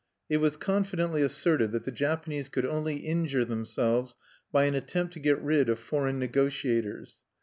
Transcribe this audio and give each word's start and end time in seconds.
It 0.29 0.37
was 0.37 0.57
confidently 0.57 1.21
asserted 1.21 1.71
that 1.73 1.83
the 1.83 1.91
Japanese 1.91 2.49
could 2.49 2.65
only 2.65 2.95
injure 2.95 3.45
themselves 3.45 4.15
by 4.51 4.65
any 4.65 4.79
attempt 4.79 5.13
to 5.13 5.19
get 5.19 5.39
rid 5.39 5.69
of 5.69 5.77
foreign 5.77 6.17
negotiators. 6.17 7.19